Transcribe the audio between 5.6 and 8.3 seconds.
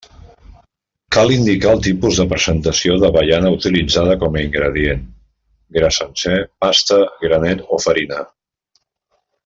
gra sencer, pasta, granet o farina.